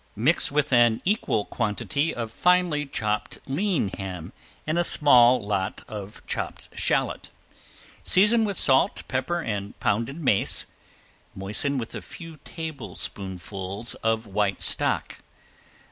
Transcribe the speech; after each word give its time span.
Mix 0.15 0.51
with 0.51 0.73
an 0.73 0.99
equal 1.05 1.45
quantity 1.45 2.11
of 2.11 2.31
finely 2.31 2.87
chopped 2.87 3.37
lean 3.45 3.89
ham 3.89 4.33
and 4.65 4.79
a 4.79 4.83
small 4.83 5.39
lot 5.45 5.83
of 5.87 6.25
chopped 6.25 6.69
shallot. 6.73 7.29
Season 8.03 8.43
with 8.43 8.57
salt, 8.57 9.03
pepper 9.07 9.41
and 9.41 9.79
pounded 9.79 10.19
mace, 10.19 10.65
moisten 11.35 11.77
with 11.77 11.93
a 11.93 12.01
few 12.01 12.37
tablespoonfuls 12.43 13.93
of 14.01 14.25
white 14.25 14.63
stock. 14.63 15.17